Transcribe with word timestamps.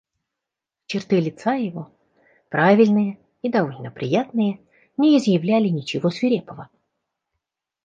Черты 0.87 1.19
лица 1.19 1.53
его, 1.53 1.91
правильные 2.49 3.19
и 3.43 3.49
довольно 3.51 3.91
приятные, 3.91 4.59
не 4.97 5.15
изъявляли 5.19 5.67
ничего 5.67 6.09
свирепого. 6.09 6.71